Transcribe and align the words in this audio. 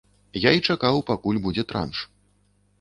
Я 0.49 0.53
і 0.59 0.63
чакаў, 0.73 0.97
пакуль 1.11 1.43
будзе 1.45 1.69
транш. 1.75 1.97